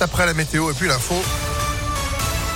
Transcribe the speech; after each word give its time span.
après 0.00 0.26
la 0.26 0.34
météo 0.34 0.70
et 0.70 0.74
puis 0.74 0.88
l'info. 0.88 1.14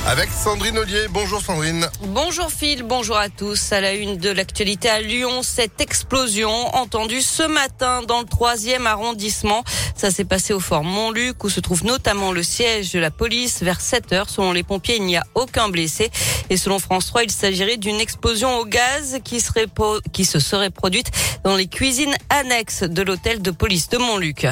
Avec 0.07 0.31
Sandrine 0.31 0.79
Ollier. 0.79 1.07
Bonjour 1.11 1.41
Sandrine. 1.43 1.87
Bonjour 2.01 2.51
Phil, 2.51 2.83
bonjour 2.83 3.17
à 3.17 3.29
tous. 3.29 3.73
À 3.73 3.81
la 3.81 3.93
une 3.93 4.17
de 4.17 4.31
l'actualité 4.31 4.89
à 4.89 5.01
Lyon, 5.01 5.43
cette 5.43 5.81
explosion 5.81 6.51
entendue 6.75 7.21
ce 7.21 7.43
matin 7.43 8.03
dans 8.03 8.21
le 8.21 8.25
troisième 8.25 8.87
arrondissement. 8.87 9.63
Ça 9.95 10.11
s'est 10.11 10.25
passé 10.25 10.55
au 10.55 10.61
fort 10.61 10.85
Montluc 10.85 11.45
où 11.45 11.51
se 11.51 11.61
trouve 11.61 11.85
notamment 11.85 12.33
le 12.33 12.43
siège 12.43 12.93
de 12.93 12.99
la 12.99 13.11
police 13.11 13.63
vers 13.63 13.81
7 13.81 14.13
heures. 14.15 14.31
Selon 14.31 14.53
les 14.53 14.63
pompiers, 14.63 14.97
il 14.97 15.05
n'y 15.05 15.17
a 15.17 15.25
aucun 15.35 15.69
blessé. 15.69 16.11
Et 16.49 16.57
selon 16.57 16.79
France 16.79 17.07
3, 17.07 17.25
il 17.25 17.31
s'agirait 17.31 17.77
d'une 17.77 18.01
explosion 18.01 18.59
au 18.59 18.65
gaz 18.65 19.19
qui 19.23 19.41
serait, 19.41 19.67
qui 20.13 20.25
se 20.25 20.41
serait 20.41 20.71
produite 20.71 21.11
dans 21.45 21.57
les 21.57 21.67
cuisines 21.67 22.15
annexes 22.31 22.83
de 22.83 23.03
l'hôtel 23.03 23.43
de 23.43 23.51
police 23.51 23.91
de 23.91 23.99
Montluc. 23.99 24.47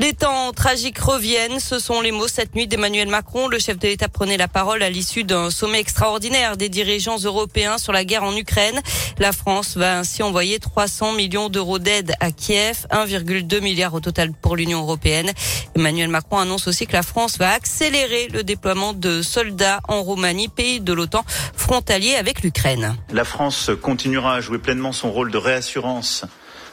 Les 0.00 0.12
temps 0.12 0.52
tragiques 0.52 0.98
reviennent. 1.00 1.58
Ce 1.58 1.80
sont 1.80 2.00
les 2.00 2.12
mots 2.12 2.28
cette 2.28 2.54
nuit 2.54 2.68
d'Emmanuel 2.68 3.08
Macron. 3.08 3.48
Le 3.48 3.58
chef 3.58 3.78
de 3.78 3.88
l'État 3.88 4.08
prenait 4.08 4.36
la 4.36 4.46
parole 4.46 4.80
à 4.84 4.90
l'issue 4.90 5.24
d'un 5.24 5.50
sommet 5.50 5.80
extraordinaire 5.80 6.56
des 6.56 6.68
dirigeants 6.68 7.18
européens 7.18 7.78
sur 7.78 7.92
la 7.92 8.04
guerre 8.04 8.22
en 8.22 8.36
Ukraine. 8.36 8.80
La 9.18 9.32
France 9.32 9.76
va 9.76 9.98
ainsi 9.98 10.22
envoyer 10.22 10.60
300 10.60 11.14
millions 11.14 11.48
d'euros 11.48 11.80
d'aide 11.80 12.12
à 12.20 12.30
Kiev, 12.30 12.86
1,2 12.92 13.60
milliard 13.60 13.92
au 13.92 13.98
total 13.98 14.32
pour 14.32 14.54
l'Union 14.54 14.82
européenne. 14.82 15.32
Emmanuel 15.74 16.08
Macron 16.08 16.38
annonce 16.38 16.68
aussi 16.68 16.86
que 16.86 16.92
la 16.92 17.02
France 17.02 17.36
va 17.36 17.50
accélérer 17.50 18.28
le 18.28 18.44
déploiement 18.44 18.92
de 18.92 19.20
soldats 19.20 19.80
en 19.88 20.02
Roumanie, 20.02 20.48
pays 20.48 20.80
de 20.80 20.92
l'OTAN 20.92 21.24
frontalier 21.56 22.14
avec 22.14 22.42
l'Ukraine. 22.42 22.96
La 23.12 23.24
France 23.24 23.72
continuera 23.82 24.34
à 24.34 24.40
jouer 24.40 24.58
pleinement 24.58 24.92
son 24.92 25.10
rôle 25.10 25.32
de 25.32 25.38
réassurance 25.38 26.24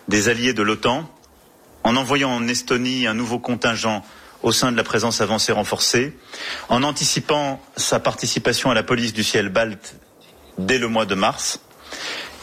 des 0.07 0.29
alliés 0.29 0.53
de 0.53 0.61
l'OTAN 0.61 1.09
en 1.85 1.95
envoyant 1.95 2.31
en 2.31 2.47
Estonie 2.47 3.05
un 3.07 3.13
nouveau 3.13 3.39
contingent 3.39 4.03
au 4.41 4.51
sein 4.51 4.71
de 4.71 4.77
la 4.77 4.83
présence 4.83 5.21
avancée 5.21 5.51
renforcée, 5.51 6.13
en 6.67 6.83
anticipant 6.83 7.61
sa 7.77 7.99
participation 7.99 8.71
à 8.71 8.73
la 8.73 8.83
police 8.83 9.13
du 9.13 9.23
ciel 9.23 9.49
balte 9.49 9.95
dès 10.57 10.79
le 10.79 10.87
mois 10.87 11.05
de 11.05 11.15
mars 11.15 11.61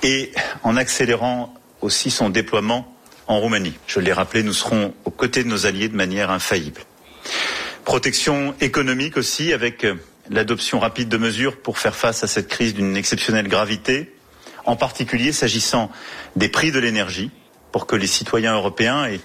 et 0.02 0.32
en 0.62 0.76
accélérant 0.76 1.54
aussi 1.80 2.10
son 2.10 2.30
déploiement 2.30 2.96
en 3.26 3.40
Roumanie. 3.40 3.74
Je 3.88 3.98
l'ai 3.98 4.12
rappelé, 4.12 4.42
nous 4.44 4.52
serons 4.52 4.94
aux 5.04 5.10
côtés 5.10 5.42
de 5.42 5.48
nos 5.48 5.66
alliés 5.66 5.88
de 5.88 5.96
manière 5.96 6.30
infaillible. 6.30 6.82
Protection 7.84 8.54
économique 8.60 9.16
aussi 9.16 9.52
avec 9.52 9.84
l'adoption 10.30 10.78
rapide 10.78 11.08
de 11.08 11.16
mesures 11.16 11.60
pour 11.60 11.78
faire 11.78 11.96
face 11.96 12.22
à 12.22 12.28
cette 12.28 12.48
crise 12.48 12.74
d'une 12.74 12.96
exceptionnelle 12.96 13.48
gravité, 13.48 14.14
en 14.66 14.77
particulier 14.77 15.32
s'agissant 15.32 15.90
des 16.36 16.48
prix 16.48 16.70
de 16.70 16.78
l'énergie, 16.78 17.32
pour 17.72 17.86
que 17.86 17.96
les 17.96 18.06
citoyens 18.06 18.54
européens 18.54 19.06
et 19.06 19.20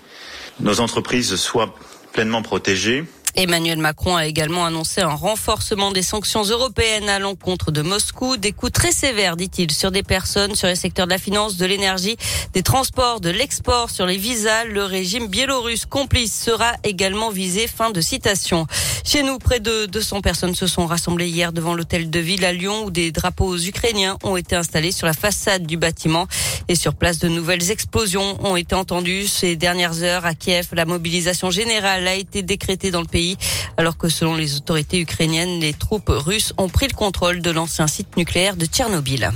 nos 0.59 0.79
entreprises 0.79 1.35
soient 1.35 1.75
pleinement 2.13 2.41
protégées. 2.41 3.05
Emmanuel 3.37 3.77
Macron 3.77 4.15
a 4.15 4.25
également 4.25 4.65
annoncé 4.65 5.01
un 5.01 5.13
renforcement 5.13 5.91
des 5.91 6.01
sanctions 6.01 6.43
européennes 6.43 7.07
à 7.07 7.19
l'encontre 7.19 7.69
de 7.69 7.83
Moscou, 7.83 8.35
des 8.35 8.51
coups 8.51 8.71
très 8.71 8.91
sévères, 8.91 9.37
dit-il, 9.37 9.69
sur 9.69 9.91
des 9.91 10.01
personnes, 10.01 10.55
sur 10.55 10.67
les 10.67 10.75
secteurs 10.75 11.05
de 11.05 11.11
la 11.11 11.19
finance, 11.19 11.55
de 11.55 11.67
l'énergie, 11.67 12.17
des 12.53 12.63
transports, 12.63 13.21
de 13.21 13.29
l'export, 13.29 13.91
sur 13.91 14.07
les 14.07 14.17
visas. 14.17 14.63
Le 14.63 14.83
régime 14.83 15.27
biélorusse 15.27 15.85
complice 15.85 16.33
sera 16.33 16.71
également 16.83 17.29
visé. 17.29 17.67
Fin 17.67 17.91
de 17.91 18.01
citation. 18.01 18.65
Chez 19.03 19.21
nous, 19.21 19.37
près 19.37 19.59
de 19.59 19.85
200 19.85 20.21
personnes 20.21 20.55
se 20.55 20.65
sont 20.65 20.87
rassemblées 20.87 21.29
hier 21.29 21.53
devant 21.53 21.75
l'hôtel 21.75 22.09
de 22.09 22.19
ville 22.19 22.43
à 22.43 22.53
Lyon 22.53 22.85
où 22.85 22.91
des 22.91 23.11
drapeaux 23.11 23.55
ukrainiens 23.55 24.17
ont 24.23 24.35
été 24.35 24.55
installés 24.55 24.91
sur 24.91 25.05
la 25.05 25.13
façade 25.13 25.67
du 25.67 25.77
bâtiment. 25.77 26.25
Et 26.69 26.75
sur 26.75 26.95
place, 26.95 27.19
de 27.19 27.27
nouvelles 27.27 27.69
explosions 27.69 28.43
ont 28.43 28.55
été 28.55 28.73
entendues 28.73 29.27
ces 29.27 29.55
dernières 29.55 30.01
heures 30.01 30.25
à 30.25 30.33
Kiev. 30.33 30.69
La 30.73 30.85
mobilisation 30.85 31.51
générale 31.51 32.07
a 32.07 32.15
été 32.15 32.41
décrétée 32.41 32.89
dans 32.89 33.01
le 33.01 33.07
pays 33.07 33.26
alors 33.77 33.97
que 33.97 34.07
selon 34.07 34.35
les 34.35 34.55
autorités 34.55 34.99
ukrainiennes, 34.99 35.59
les 35.59 35.73
troupes 35.73 36.09
russes 36.09 36.53
ont 36.57 36.69
pris 36.69 36.87
le 36.87 36.93
contrôle 36.93 37.41
de 37.41 37.51
l'ancien 37.51 37.87
site 37.87 38.15
nucléaire 38.15 38.55
de 38.55 38.65
Tchernobyl. 38.65 39.31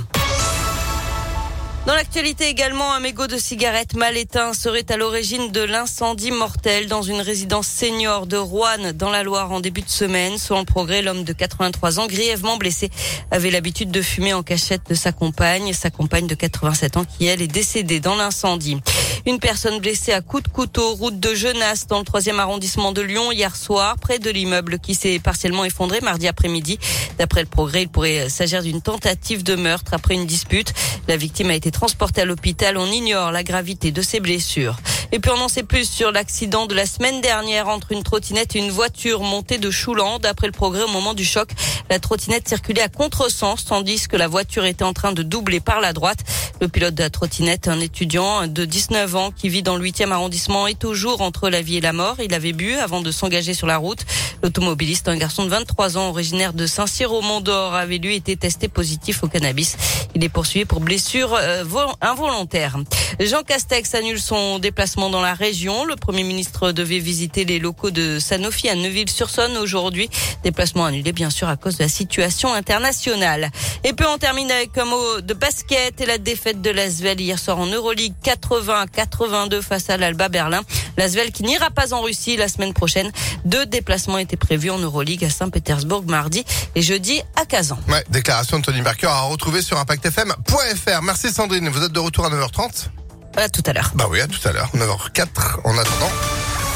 Dans 1.84 1.94
l'actualité 1.94 2.46
également, 2.46 2.92
un 2.92 3.00
mégot 3.00 3.26
de 3.26 3.36
cigarette 3.36 3.94
mal 3.94 4.16
éteint 4.16 4.52
serait 4.52 4.86
à 4.88 4.96
l'origine 4.96 5.50
de 5.50 5.62
l'incendie 5.62 6.30
mortel 6.30 6.86
dans 6.86 7.02
une 7.02 7.20
résidence 7.20 7.66
senior 7.66 8.28
de 8.28 8.36
Rouen 8.36 8.92
dans 8.94 9.10
la 9.10 9.24
Loire 9.24 9.50
en 9.50 9.58
début 9.58 9.82
de 9.82 9.88
semaine. 9.88 10.38
Selon 10.38 10.60
le 10.60 10.64
progrès, 10.64 11.02
l'homme 11.02 11.24
de 11.24 11.32
83 11.32 11.98
ans, 11.98 12.06
grièvement 12.06 12.56
blessé, 12.56 12.88
avait 13.32 13.50
l'habitude 13.50 13.90
de 13.90 14.00
fumer 14.00 14.32
en 14.32 14.44
cachette 14.44 14.82
de 14.88 14.94
sa 14.94 15.10
compagne, 15.10 15.72
sa 15.72 15.90
compagne 15.90 16.28
de 16.28 16.36
87 16.36 16.98
ans 16.98 17.04
qui, 17.04 17.26
elle, 17.26 17.42
est 17.42 17.48
décédée 17.48 17.98
dans 17.98 18.14
l'incendie. 18.14 18.78
Une 19.24 19.38
personne 19.38 19.78
blessée 19.78 20.12
à 20.12 20.20
coups 20.20 20.42
de 20.42 20.48
couteau, 20.48 20.94
route 20.94 21.20
de 21.20 21.32
Genasse, 21.32 21.86
dans 21.86 22.00
le 22.00 22.04
troisième 22.04 22.40
arrondissement 22.40 22.90
de 22.90 23.02
Lyon, 23.02 23.30
hier 23.30 23.54
soir, 23.54 23.96
près 23.96 24.18
de 24.18 24.28
l'immeuble 24.30 24.80
qui 24.80 24.96
s'est 24.96 25.20
partiellement 25.20 25.64
effondré 25.64 26.00
mardi 26.00 26.26
après-midi. 26.26 26.80
D'après 27.18 27.42
le 27.42 27.46
progrès, 27.46 27.82
il 27.82 27.88
pourrait 27.88 28.28
s'agir 28.28 28.64
d'une 28.64 28.82
tentative 28.82 29.44
de 29.44 29.54
meurtre 29.54 29.94
après 29.94 30.14
une 30.14 30.26
dispute. 30.26 30.72
La 31.06 31.16
victime 31.16 31.50
a 31.50 31.54
été 31.54 31.70
transportée 31.70 32.22
à 32.22 32.24
l'hôpital. 32.24 32.76
On 32.76 32.86
ignore 32.86 33.30
la 33.30 33.44
gravité 33.44 33.92
de 33.92 34.02
ses 34.02 34.18
blessures. 34.18 34.76
Et 35.14 35.18
puis 35.18 35.30
on 35.30 35.40
en 35.42 35.48
sait 35.48 35.62
plus 35.62 35.88
sur 35.88 36.10
l'accident 36.10 36.64
de 36.64 36.74
la 36.74 36.86
semaine 36.86 37.20
dernière 37.20 37.68
entre 37.68 37.92
une 37.92 38.02
trottinette 38.02 38.56
et 38.56 38.58
une 38.58 38.70
voiture 38.70 39.20
montée 39.20 39.58
de 39.58 39.70
Chouland. 39.70 40.18
D'après 40.18 40.46
le 40.46 40.54
progrès, 40.54 40.84
au 40.84 40.88
moment 40.88 41.12
du 41.12 41.26
choc, 41.26 41.50
la 41.90 41.98
trottinette 41.98 42.48
circulait 42.48 42.80
à 42.80 42.88
contresens 42.88 43.66
tandis 43.66 44.08
que 44.08 44.16
la 44.16 44.26
voiture 44.26 44.64
était 44.64 44.84
en 44.84 44.94
train 44.94 45.12
de 45.12 45.22
doubler 45.22 45.60
par 45.60 45.82
la 45.82 45.92
droite. 45.92 46.20
Le 46.62 46.68
pilote 46.68 46.94
de 46.94 47.02
la 47.02 47.10
trottinette, 47.10 47.68
un 47.68 47.78
étudiant 47.80 48.46
de 48.46 48.64
19 48.64 49.14
ans 49.16 49.30
qui 49.32 49.50
vit 49.50 49.62
dans 49.62 49.76
le 49.76 49.84
8e 49.84 50.12
arrondissement, 50.12 50.66
est 50.66 50.78
toujours 50.78 51.20
entre 51.20 51.50
la 51.50 51.60
vie 51.60 51.76
et 51.76 51.80
la 51.82 51.92
mort. 51.92 52.16
Il 52.24 52.32
avait 52.32 52.54
bu 52.54 52.76
avant 52.76 53.02
de 53.02 53.10
s'engager 53.10 53.52
sur 53.52 53.66
la 53.66 53.76
route. 53.76 54.06
L'automobiliste, 54.42 55.08
un 55.08 55.16
garçon 55.16 55.44
de 55.44 55.50
23 55.50 55.98
ans 55.98 56.08
originaire 56.08 56.54
de 56.54 56.66
Saint-Cyr 56.66 57.12
au 57.12 57.20
Mont-d'Or, 57.20 57.74
avait 57.74 57.98
lui 57.98 58.16
été 58.16 58.36
testé 58.38 58.68
positif 58.68 59.22
au 59.22 59.28
cannabis. 59.28 59.76
Il 60.14 60.24
est 60.24 60.30
poursuivi 60.30 60.64
pour 60.64 60.80
blessure 60.80 61.34
euh, 61.34 61.64
involontaire. 62.00 62.78
Jean 63.20 63.42
Castex 63.42 63.94
annule 63.94 64.20
son 64.20 64.58
déplacement 64.58 65.01
dans 65.10 65.22
la 65.22 65.34
région. 65.34 65.84
Le 65.84 65.96
Premier 65.96 66.22
ministre 66.22 66.72
devait 66.72 66.98
visiter 66.98 67.44
les 67.44 67.58
locaux 67.58 67.90
de 67.90 68.18
Sanofi 68.18 68.68
à 68.68 68.74
Neuville-sur-Saône 68.74 69.56
aujourd'hui. 69.56 70.08
Déplacement 70.44 70.84
annulé 70.84 71.12
bien 71.12 71.30
sûr 71.30 71.48
à 71.48 71.56
cause 71.56 71.78
de 71.78 71.84
la 71.84 71.88
situation 71.88 72.52
internationale. 72.52 73.50
Et 73.84 73.92
puis 73.92 74.06
on 74.06 74.18
termine 74.18 74.50
avec 74.50 74.76
un 74.78 74.84
mot 74.84 75.20
de 75.20 75.34
basket 75.34 76.00
et 76.00 76.06
la 76.06 76.18
défaite 76.18 76.62
de 76.62 76.70
l'Asvel 76.70 77.20
hier 77.20 77.38
soir 77.38 77.58
en 77.58 77.66
Euroleague 77.66 78.14
80 78.22 78.86
82 78.86 79.60
face 79.62 79.90
à 79.90 79.96
l'Alba 79.96 80.28
Berlin. 80.28 80.62
L'Asvel 80.96 81.32
qui 81.32 81.42
n'ira 81.42 81.70
pas 81.70 81.94
en 81.94 82.02
Russie 82.02 82.36
la 82.36 82.48
semaine 82.48 82.74
prochaine. 82.74 83.10
Deux 83.44 83.66
déplacements 83.66 84.18
étaient 84.18 84.36
prévus 84.36 84.70
en 84.70 84.78
Euroleague 84.78 85.24
à 85.24 85.30
Saint-Pétersbourg 85.30 86.04
mardi 86.06 86.44
et 86.74 86.82
jeudi 86.82 87.22
à 87.36 87.44
Kazan. 87.46 87.78
Ouais, 87.88 88.04
déclaration 88.10 88.58
de 88.58 88.64
Tony 88.64 88.82
Barker 88.82 89.06
à 89.06 89.22
retrouver 89.22 89.62
sur 89.62 89.78
impactfm.fr. 89.78 91.02
Merci 91.02 91.32
Sandrine. 91.32 91.68
Vous 91.68 91.82
êtes 91.82 91.92
de 91.92 92.00
retour 92.00 92.26
à 92.26 92.30
9h30 92.30 93.01
À 93.36 93.48
tout 93.48 93.62
à 93.66 93.72
l'heure. 93.72 93.90
Bah 93.94 94.06
oui, 94.10 94.20
à 94.20 94.26
tout 94.26 94.46
à 94.46 94.52
l'heure. 94.52 94.68
9h04 94.74 95.60
en 95.64 95.78
attendant. 95.78 96.10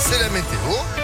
C'est 0.00 0.19
la 0.19 0.28
météo. 0.31 0.95